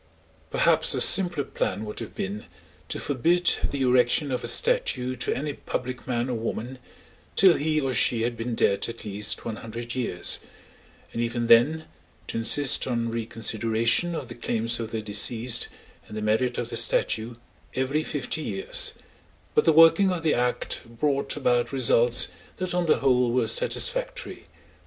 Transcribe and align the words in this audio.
Perhaps 0.49 0.95
a 0.95 0.99
simpler 0.99 1.43
plan 1.43 1.85
would 1.85 1.99
have 1.99 2.15
been 2.15 2.45
to 2.89 2.99
forbid 2.99 3.57
the 3.69 3.83
erection 3.83 4.31
of 4.31 4.43
a 4.43 4.47
statue 4.47 5.13
to 5.17 5.35
any 5.35 5.53
public 5.53 6.07
man 6.07 6.27
or 6.27 6.33
woman 6.33 6.79
till 7.35 7.53
he 7.53 7.79
or 7.79 7.93
she 7.93 8.23
had 8.23 8.35
been 8.35 8.55
dead 8.55 8.89
at 8.89 9.05
least 9.05 9.45
one 9.45 9.57
hundred 9.57 9.93
years, 9.93 10.39
and 11.13 11.21
even 11.21 11.45
then 11.45 11.85
to 12.25 12.39
insist 12.39 12.87
on 12.87 13.09
reconsideration 13.11 14.15
of 14.15 14.27
the 14.27 14.33
claims 14.33 14.79
of 14.79 14.89
the 14.89 15.03
deceased 15.03 15.67
and 16.07 16.17
the 16.17 16.21
merit 16.23 16.57
of 16.57 16.71
the 16.71 16.77
statue 16.77 17.35
every 17.75 18.01
fifty 18.01 18.41
years—but 18.41 19.65
the 19.65 19.71
working 19.71 20.09
of 20.11 20.23
the 20.23 20.33
Act 20.33 20.79
brought 20.97 21.35
about 21.37 21.71
results 21.71 22.27
that 22.55 22.73
on 22.73 22.87
the 22.87 23.01
whole 23.01 23.31
were 23.31 23.47
satisfactory. 23.47 24.47